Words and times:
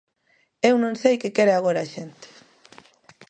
Eu 0.69 0.75
non 0.83 0.93
sei 1.01 1.15
que 1.21 1.33
quere 1.35 1.53
agora 1.55 1.79
a 1.83 1.89
xente. 1.93 2.27